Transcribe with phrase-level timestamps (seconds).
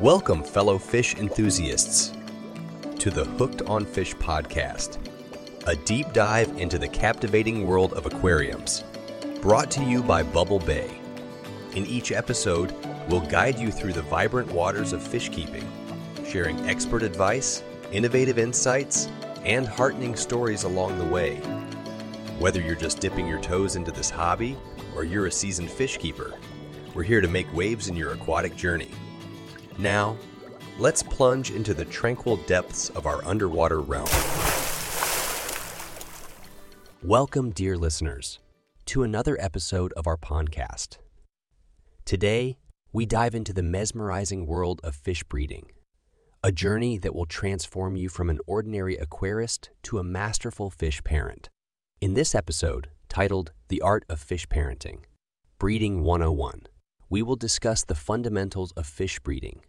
[0.00, 2.12] Welcome, fellow fish enthusiasts,
[2.98, 4.98] to the Hooked on Fish podcast,
[5.68, 8.82] a deep dive into the captivating world of aquariums,
[9.40, 10.98] brought to you by Bubble Bay.
[11.76, 12.74] In each episode,
[13.08, 15.66] we'll guide you through the vibrant waters of fish keeping,
[16.26, 19.08] sharing expert advice, innovative insights,
[19.44, 21.36] and heartening stories along the way.
[22.40, 24.56] Whether you're just dipping your toes into this hobby
[24.96, 26.34] or you're a seasoned fish keeper,
[26.94, 28.90] we're here to make waves in your aquatic journey.
[29.78, 30.16] Now,
[30.78, 34.08] let's plunge into the tranquil depths of our underwater realm.
[37.02, 38.38] Welcome, dear listeners,
[38.86, 40.98] to another episode of our podcast.
[42.04, 42.56] Today,
[42.92, 45.72] we dive into the mesmerizing world of fish breeding,
[46.44, 51.48] a journey that will transform you from an ordinary aquarist to a masterful fish parent.
[52.00, 55.00] In this episode, titled The Art of Fish Parenting
[55.58, 56.68] Breeding 101,
[57.14, 59.60] we will discuss the fundamentals of fish breeding,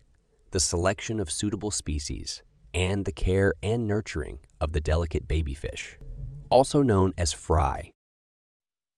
[0.50, 2.42] the selection of suitable species,
[2.74, 6.00] and the care and nurturing of the delicate baby fish,
[6.50, 7.92] also known as fry.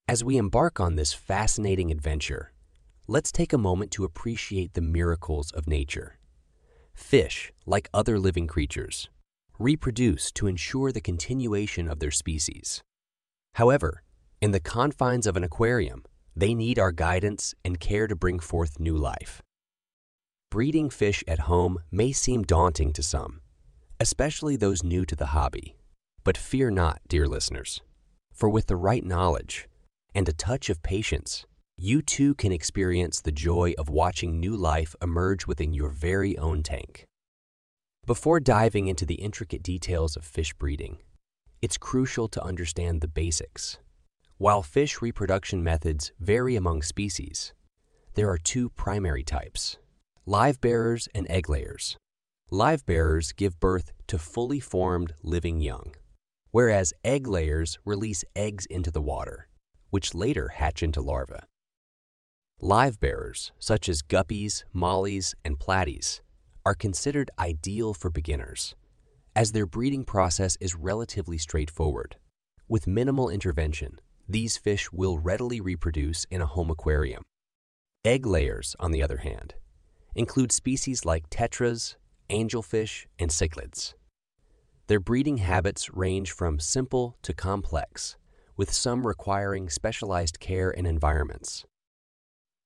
[0.07, 2.53] As we embark on this fascinating adventure,
[3.05, 6.17] let's take a moment to appreciate the miracles of nature.
[6.93, 9.09] Fish, like other living creatures,
[9.59, 12.81] reproduce to ensure the continuation of their species.
[13.55, 14.03] However,
[14.39, 16.05] in the confines of an aquarium,
[16.37, 19.41] they need our guidance and care to bring forth new life.
[20.51, 23.41] Breeding fish at home may seem daunting to some,
[23.99, 25.77] especially those new to the hobby.
[26.23, 27.81] But fear not, dear listeners,
[28.31, 29.67] for with the right knowledge
[30.13, 34.95] and a touch of patience, you too can experience the joy of watching new life
[35.01, 37.07] emerge within your very own tank.
[38.05, 40.99] Before diving into the intricate details of fish breeding,
[41.63, 43.79] it's crucial to understand the basics
[44.37, 47.53] while fish reproduction methods vary among species,
[48.13, 49.77] there are two primary types
[50.27, 51.97] live bearers and egg layers.
[52.51, 55.95] Live bearers give birth to fully formed living young,
[56.51, 59.47] whereas egg layers release eggs into the water,
[59.89, 61.39] which later hatch into larvae.
[62.61, 66.21] Live bearers, such as guppies, mollies, and platies,
[66.65, 68.75] are considered ideal for beginners,
[69.35, 72.17] as their breeding process is relatively straightforward,
[72.67, 77.23] with minimal intervention these fish will readily reproduce in a home aquarium.
[78.03, 79.55] Egg layers, on the other hand,
[80.15, 81.95] include species like tetras,
[82.29, 83.93] angelfish, and cichlids.
[84.87, 88.17] Their breeding habits range from simple to complex,
[88.55, 91.65] with some requiring specialized care and environments.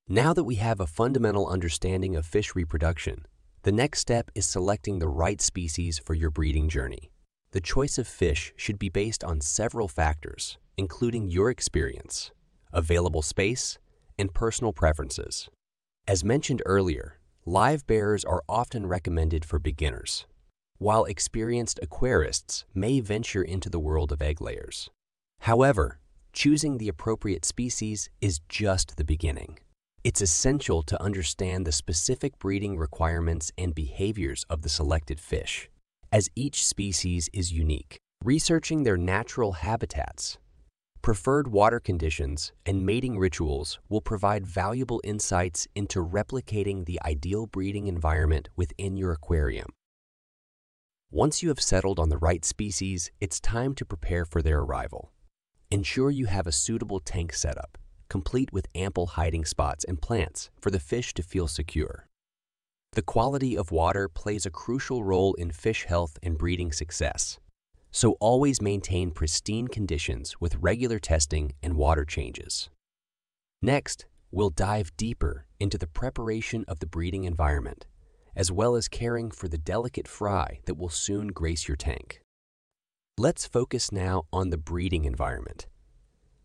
[0.08, 3.26] Now that we have a fundamental understanding of fish reproduction,
[3.64, 7.11] the next step is selecting the right species for your breeding journey.
[7.54, 12.32] The choice of fish should be based on several factors, including your experience,
[12.72, 13.78] available space,
[14.18, 15.50] and personal preferences.
[16.08, 20.26] As mentioned earlier, live bearers are often recommended for beginners,
[20.78, 24.90] while experienced aquarists may venture into the world of egg layers.
[25.42, 26.00] However,
[26.32, 29.60] choosing the appropriate species is just the beginning.
[30.06, 35.70] It's essential to understand the specific breeding requirements and behaviors of the selected fish,
[36.12, 37.98] as each species is unique.
[38.24, 40.38] Researching their natural habitats
[41.02, 47.88] Preferred water conditions and mating rituals will provide valuable insights into replicating the ideal breeding
[47.88, 49.70] environment within your aquarium.
[51.10, 55.12] Once you have settled on the right species, it's time to prepare for their arrival.
[55.72, 60.70] Ensure you have a suitable tank setup, complete with ample hiding spots and plants for
[60.70, 62.06] the fish to feel secure.
[62.94, 67.40] The quality of water plays a crucial role in fish health and breeding success.
[67.90, 72.70] So always maintain pristine conditions with regular testing and water changes.
[73.62, 77.86] Next, we'll dive deeper into the preparation of the breeding environment,
[78.36, 82.22] as well as caring for the delicate fry that will soon grace your tank.
[83.18, 85.68] Let's focus now on the breeding environment.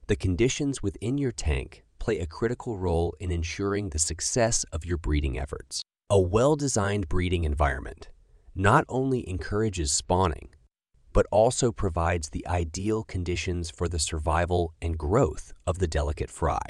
[0.07, 4.99] The conditions within your tank play a critical role in ensuring the success of your
[4.99, 5.83] breeding efforts.
[6.09, 8.11] A well-designed breeding environment
[8.55, 10.51] not only encourages spawning,
[11.13, 16.63] but also provides the ideal conditions for the survival and growth of the delicate fry.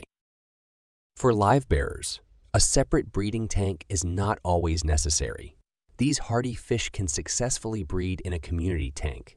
[1.17, 2.23] For live bearers,
[2.55, 5.59] a separate breeding tank is not always necessary.
[5.99, 9.37] These hardy fish can successfully breed in a community tank,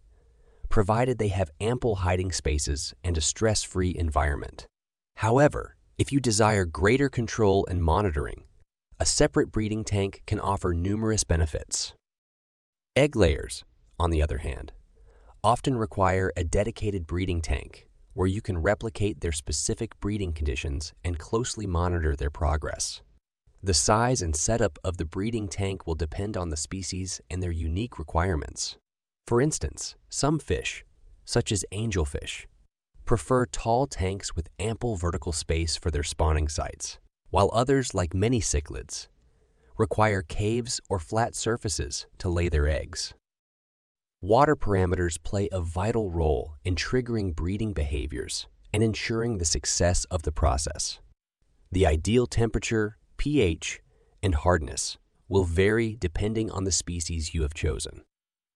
[0.69, 4.65] provided they have ample hiding spaces and a stress-free environment.
[5.17, 8.45] However, if you desire greater control and monitoring,
[9.01, 11.93] a separate breeding tank can offer numerous benefits.
[12.97, 13.63] Egg layers,
[13.97, 14.73] on the other hand,
[15.41, 21.17] often require a dedicated breeding tank where you can replicate their specific breeding conditions and
[21.17, 23.01] closely monitor their progress.
[23.63, 27.51] The size and setup of the breeding tank will depend on the species and their
[27.51, 28.77] unique requirements.
[29.27, 30.83] For instance, some fish,
[31.23, 32.47] such as angelfish,
[33.05, 36.99] prefer tall tanks with ample vertical space for their spawning sites,
[37.29, 39.07] while others, like many cichlids,
[39.77, 43.13] require caves or flat surfaces to lay their eggs.
[44.21, 50.23] Water parameters play a vital role in triggering breeding behaviors and ensuring the success of
[50.23, 50.99] the process.
[51.71, 53.79] The ideal temperature, pH,
[54.21, 54.97] and hardness
[55.29, 58.01] will vary depending on the species you have chosen.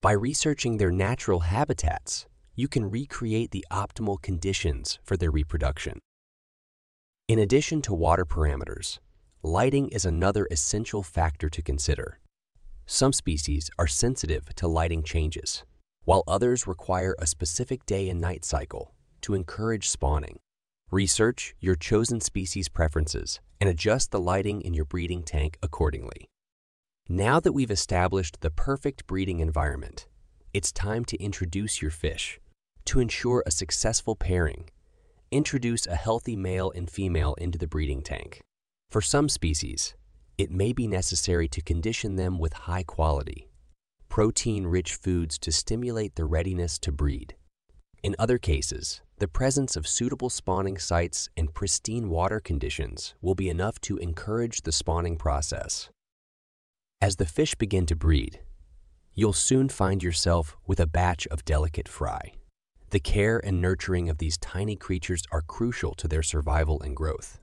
[0.01, 2.25] By researching their natural habitats,
[2.55, 5.99] you can recreate the optimal conditions for their reproduction.
[7.29, 8.99] In addition to water parameters,
[9.43, 12.19] lighting is another essential factor to consider.
[12.85, 15.63] Some species are sensitive to lighting changes,
[16.03, 20.39] while others require a specific day and night cycle to encourage spawning.
[20.91, 26.27] Research your chosen species preferences and adjust the lighting in your breeding tank accordingly.
[27.07, 30.07] Now that we've established the perfect breeding environment,
[30.53, 32.41] it's time to introduce your fish.
[32.87, 34.69] To ensure a successful pairing,
[35.33, 38.41] introduce a healthy male and female into the breeding tank.
[38.91, 39.95] For some species,
[40.37, 43.49] it may be necessary to condition them with high quality,
[44.09, 47.35] protein-rich foods to stimulate their readiness to breed.
[48.03, 53.49] In other cases, the presence of suitable spawning sites and pristine water conditions will be
[53.49, 55.89] enough to encourage the spawning process.
[57.01, 58.41] As the fish begin to breed,
[59.15, 62.33] you'll soon find yourself with a batch of delicate fry.
[62.93, 67.39] The care and nurturing of these tiny creatures are crucial to their survival and growth.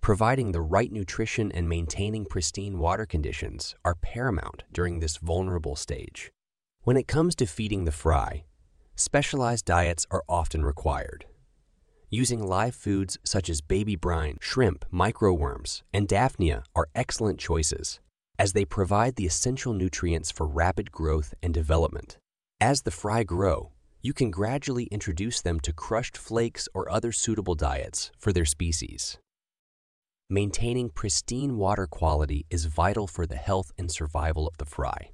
[0.00, 6.32] Providing the right nutrition and maintaining pristine water conditions are paramount during this vulnerable stage.
[6.82, 8.46] When it comes to feeding the fry,
[8.96, 11.26] specialized diets are often required.
[12.10, 18.00] Using live foods such as baby brine, shrimp, microworms, and daphnia are excellent choices,
[18.40, 22.18] as they provide the essential nutrients for rapid growth and development.
[22.60, 23.70] As the fry grow,
[24.04, 29.16] you can gradually introduce them to crushed flakes or other suitable diets for their species.
[30.28, 35.10] Maintaining pristine water quality is vital for the health and survival of the fry.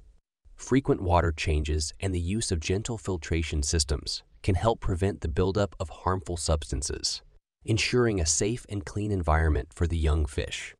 [0.57, 5.73] Frequent water changes and the use of gentle filtration systems can help prevent the buildup
[5.79, 7.21] of harmful substances,
[7.63, 10.75] ensuring a safe and clean environment for the young fish.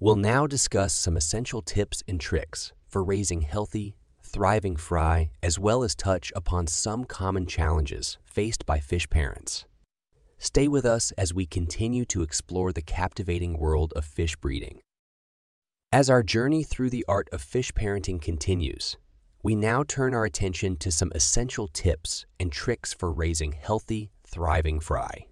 [0.00, 3.94] We'll now discuss some essential tips and tricks for raising healthy,
[4.34, 9.64] thriving fry, as well as touch upon some common challenges faced by fish parents.
[10.38, 14.80] Stay with us as we continue to explore the captivating world of fish breeding.
[15.92, 18.96] As our journey through the art of fish parenting continues,
[19.44, 24.80] we now turn our attention to some essential tips and tricks for raising healthy, thriving
[24.80, 25.26] fry.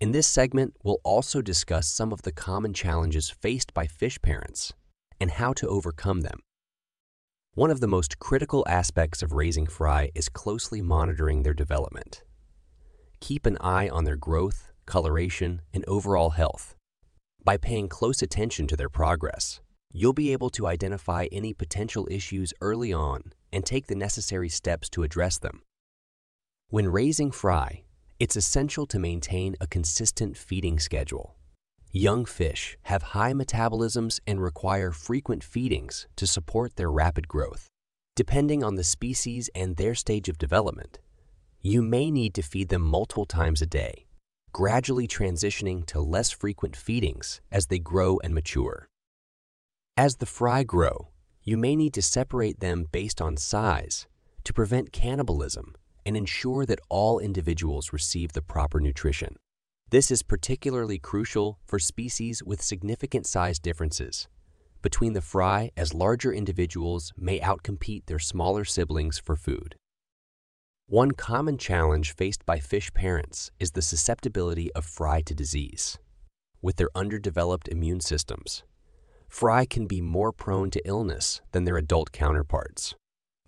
[0.00, 4.72] In this segment, we'll also discuss some of the common challenges faced by fish parents
[5.20, 6.38] and how to overcome them.
[7.56, 12.22] One of the most critical aspects of raising fry is closely monitoring their development.
[13.20, 16.74] Keep an eye on their growth, coloration, and overall health.
[17.42, 22.52] By paying close attention to their progress, you'll be able to identify any potential issues
[22.60, 25.62] early on and take the necessary steps to address them.
[26.68, 27.84] When raising fry,
[28.20, 31.36] it's essential to maintain a consistent feeding schedule.
[31.92, 37.68] Young fish have high metabolisms and require frequent feedings to support their rapid growth.
[38.14, 40.98] Depending on the species and their stage of development,
[41.62, 44.06] you may need to feed them multiple times a day,
[44.52, 48.88] gradually transitioning to less frequent feedings as they grow and mature.
[49.96, 51.08] As the fry grow,
[51.42, 54.06] you may need to separate them based on size
[54.44, 59.36] to prevent cannibalism and ensure that all individuals receive the proper nutrition.
[59.90, 64.26] This is particularly crucial for species with significant size differences
[64.82, 69.74] between the fry as larger individuals may outcompete their smaller siblings for food.
[70.86, 75.98] One common challenge faced by fish parents is the susceptibility of fry to disease.
[76.62, 78.62] With their underdeveloped immune systems,
[79.28, 82.94] fry can be more prone to illness than their adult counterparts.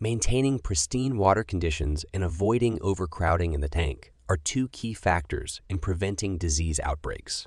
[0.01, 5.79] Maintaining pristine water conditions and avoiding overcrowding in the tank are two key factors in
[5.79, 7.47] preventing disease outbreaks.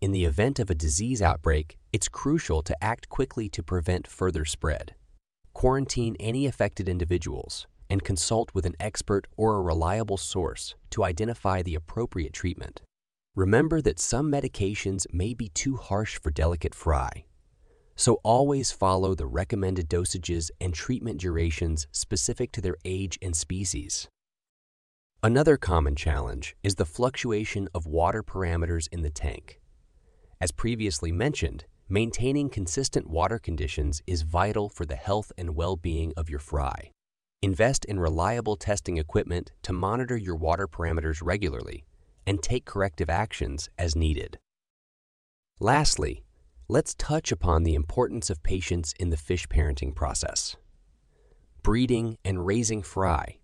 [0.00, 4.44] In the event of a disease outbreak, it's crucial to act quickly to prevent further
[4.44, 4.94] spread.
[5.52, 11.62] Quarantine any affected individuals and consult with an expert or a reliable source to identify
[11.62, 12.80] the appropriate treatment.
[13.36, 17.24] Remember that some medications may be too harsh for delicate fry,
[17.94, 24.08] so always follow the recommended dosages and treatment durations specific to their age and species.
[25.24, 29.60] Another common challenge is the fluctuation of water parameters in the tank.
[30.40, 36.28] As previously mentioned, maintaining consistent water conditions is vital for the health and well-being of
[36.28, 36.90] your fry.
[37.40, 41.84] Invest in reliable testing equipment to monitor your water parameters regularly
[42.26, 44.40] and take corrective actions as needed.
[45.60, 46.24] Lastly,
[46.66, 50.56] let's touch upon the importance of patience in the fish parenting process.
[51.62, 53.38] Breeding and raising fry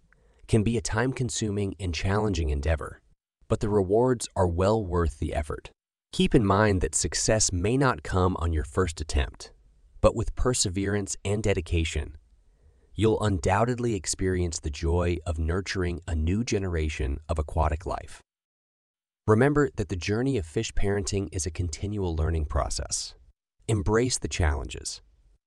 [0.49, 3.01] can be a time-consuming and challenging endeavor,
[3.49, 5.71] but the rewards are well worth the effort.
[6.13, 9.53] Keep in mind that success may not come on your first attempt,
[10.01, 12.17] but with perseverance and dedication,
[12.95, 18.23] you'll undoubtedly experience the joy of nurturing a new generation of aquatic life.
[19.27, 23.15] Remember that the journey of fish parenting is a continual learning process.
[23.69, 25.03] Embrace the challenges,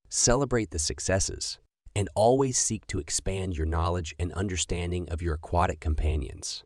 [0.09, 1.57] celebrate the successes,
[1.95, 6.63] and always seek to expand your knowledge and understanding of your aquatic companions.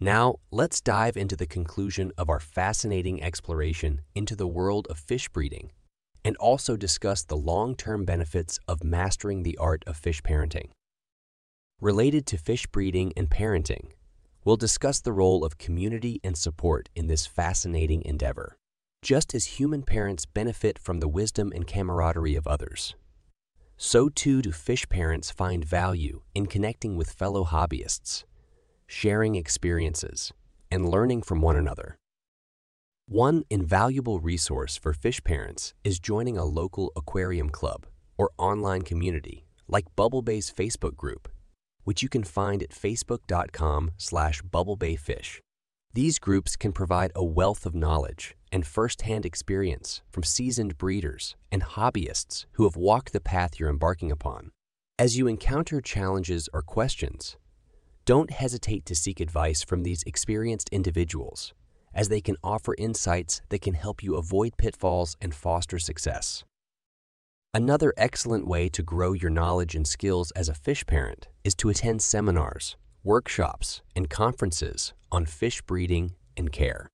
[0.00, 5.28] Now, let's dive into the conclusion of our fascinating exploration into the world of fish
[5.28, 5.70] breeding
[6.24, 10.70] and also discuss the long-term benefits of mastering the art of fish parenting.
[11.80, 13.90] Related to fish breeding and parenting,
[14.44, 18.56] we'll discuss the role of community and support in this fascinating endeavor.
[19.02, 22.94] Just as human parents benefit from the wisdom and camaraderie of others,
[23.76, 28.24] so too do fish parents find value in connecting with fellow hobbyists,
[28.86, 30.32] sharing experiences,
[30.70, 31.96] and learning from one another.
[33.06, 39.44] One invaluable resource for fish parents is joining a local aquarium club or online community
[39.68, 41.28] like Bubble Bay's Facebook group,
[41.84, 45.40] which you can find at facebook.com slash bubblebayfish.
[45.92, 51.62] These groups can provide a wealth of knowledge and first-hand experience from seasoned breeders and
[51.62, 54.52] hobbyists who have walked the path you're embarking upon.
[54.96, 57.36] As you encounter challenges or questions,
[58.04, 61.52] don't hesitate to seek advice from these experienced individuals
[61.92, 66.44] as they can offer insights that can help you avoid pitfalls and foster success.
[67.52, 71.70] Another excellent way to grow your knowledge and skills as a fish parent is to
[71.70, 76.88] attend seminars, workshops, and conferences on fish breeding and care.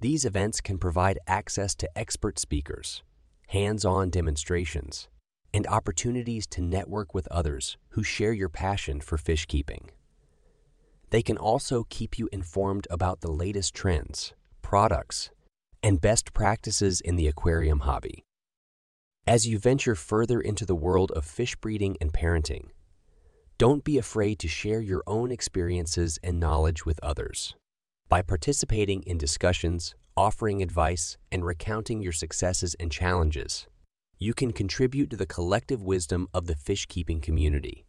[0.00, 3.02] These events can provide access to expert speakers,
[3.48, 5.08] hands-on demonstrations,
[5.54, 9.90] and opportunities to network with others who share your passion for fish keeping.
[11.10, 15.30] They can also keep you informed about the latest trends, products,
[15.82, 18.22] and best practices in the aquarium hobby.
[19.26, 22.68] As you venture further into the world of fish breeding and parenting,
[23.56, 27.54] don't be afraid to share your own experiences and knowledge with others.
[28.08, 33.66] By participating in discussions, offering advice, and recounting your successes and challenges,
[34.16, 37.84] you can contribute to the collective wisdom of the fish keeping community.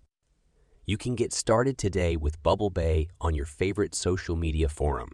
[0.86, 5.12] You can get started today with Bubble Bay on your favorite social media forum.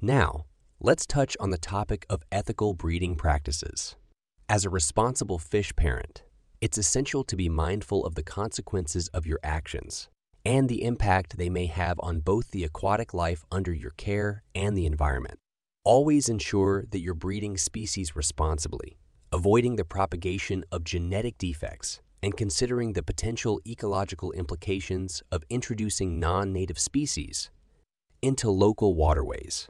[0.00, 0.46] Now,
[0.80, 3.94] let's touch on the topic of ethical breeding practices.
[4.48, 6.24] As a responsible fish parent,
[6.60, 10.08] it's essential to be mindful of the consequences of your actions
[10.44, 14.76] and the impact they may have on both the aquatic life under your care and
[14.76, 15.38] the environment.
[15.84, 18.98] Always ensure that you're breeding species responsibly,
[19.32, 26.78] avoiding the propagation of genetic defects and considering the potential ecological implications of introducing non-native
[26.78, 27.50] species
[28.22, 29.68] into local waterways.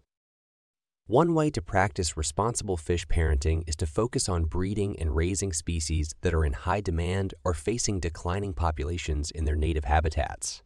[1.07, 6.15] One way to practice responsible fish parenting is to focus on breeding and raising species
[6.23, 10.63] that are in high demand or facing declining populations in their native habitats.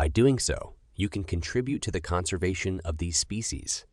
[0.00, 3.84] By doing so, you can contribute to the conservation of these species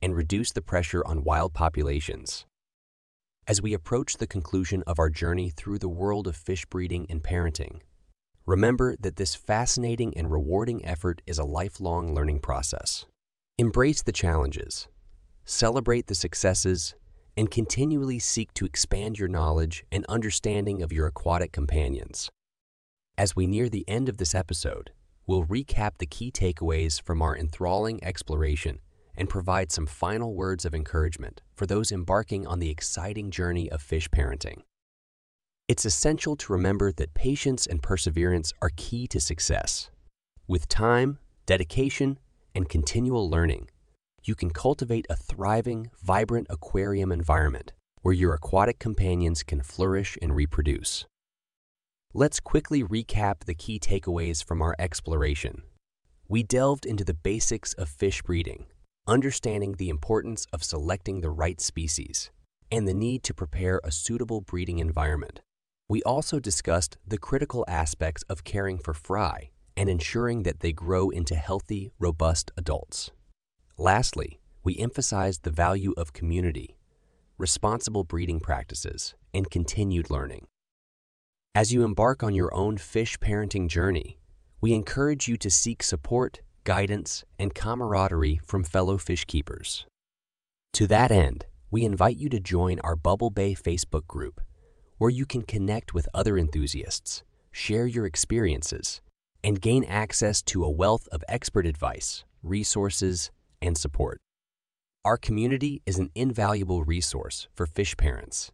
[0.00, 2.46] and reduce the pressure on wild populations.
[3.46, 7.22] As we approach the conclusion of our journey through the world of fish breeding and
[7.22, 7.80] parenting,
[8.46, 13.04] remember that this fascinating and rewarding effort is a lifelong learning process.
[13.58, 14.88] Embrace the challenges,
[15.44, 16.94] celebrate the successes,
[17.36, 22.30] and continually seek to expand your knowledge and understanding of your aquatic companions.
[23.18, 24.92] As we near the end of this episode,
[25.30, 28.80] we'll recap the key takeaways from our enthralling exploration
[29.16, 33.80] and provide some final words of encouragement for those embarking on the exciting journey of
[33.80, 34.62] fish parenting.
[35.68, 39.88] It's essential to remember that patience and perseverance are key to success.
[40.48, 42.18] With time, dedication,
[42.52, 43.70] and continual learning,
[44.24, 47.72] you can cultivate a thriving, vibrant aquarium environment
[48.02, 51.06] where your aquatic companions can flourish and reproduce.
[52.12, 55.62] Let's quickly recap the key takeaways from our exploration.
[56.26, 58.66] We delved into the basics of fish breeding,
[59.06, 62.32] understanding the importance of selecting the right species,
[62.68, 65.38] and the need to prepare a suitable breeding environment.
[65.88, 71.10] We also discussed the critical aspects of caring for fry and ensuring that they grow
[71.10, 73.12] into healthy, robust adults.
[73.78, 76.76] Lastly, we emphasized the value of community,
[77.38, 80.48] responsible breeding practices, and continued learning.
[81.52, 84.20] As you embark on your own fish parenting journey,
[84.60, 89.84] we encourage you to seek support, guidance, and camaraderie from fellow fish keepers.
[90.74, 94.40] To that end, we invite you to join our Bubble Bay Facebook group,
[94.98, 99.00] where you can connect with other enthusiasts, share your experiences,
[99.42, 104.18] and gain access to a wealth of expert advice, resources, and support.
[105.04, 108.52] Our community is an invaluable resource for fish parents,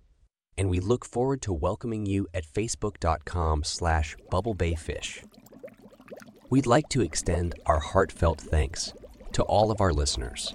[0.59, 5.25] and we look forward to welcoming you at facebook.com slash bubblebayfish.
[6.49, 8.93] We'd like to extend our heartfelt thanks
[9.33, 10.55] to all of our listeners.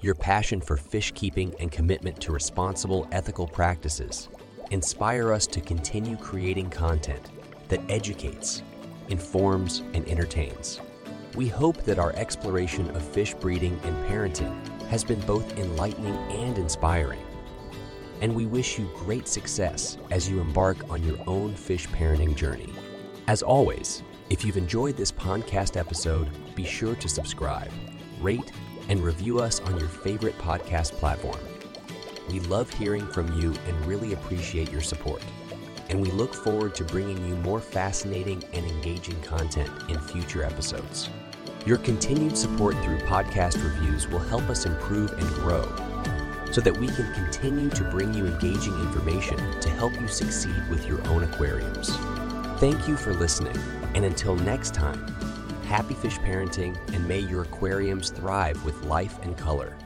[0.00, 4.28] Your passion for fish keeping and commitment to responsible ethical practices
[4.70, 7.30] inspire us to continue creating content
[7.68, 8.62] that educates,
[9.08, 10.80] informs, and entertains.
[11.34, 14.54] We hope that our exploration of fish breeding and parenting
[14.88, 17.20] has been both enlightening and inspiring.
[18.22, 22.72] And we wish you great success as you embark on your own fish parenting journey.
[23.26, 27.72] As always, if you've enjoyed this podcast episode, be sure to subscribe,
[28.20, 28.52] rate,
[28.88, 31.40] and review us on your favorite podcast platform.
[32.30, 35.24] We love hearing from you and really appreciate your support.
[35.90, 41.10] And we look forward to bringing you more fascinating and engaging content in future episodes.
[41.66, 45.64] Your continued support through podcast reviews will help us improve and grow
[46.52, 50.86] so that we can continue to bring you engaging information to help you succeed with
[50.86, 51.96] your own aquariums.
[52.58, 53.56] Thank you for listening,
[53.94, 55.04] and until next time,
[55.64, 59.76] happy fish parenting and may your aquariums thrive with life and color.